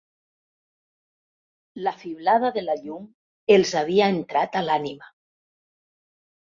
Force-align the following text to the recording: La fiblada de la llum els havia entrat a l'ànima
La 1.89 1.93
fiblada 2.05 2.51
de 2.57 2.65
la 2.65 2.79
llum 2.87 3.07
els 3.59 3.77
havia 3.85 4.11
entrat 4.19 4.63
a 4.63 4.67
l'ànima 4.71 5.17